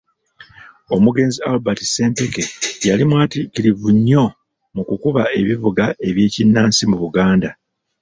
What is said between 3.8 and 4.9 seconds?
nnyo mu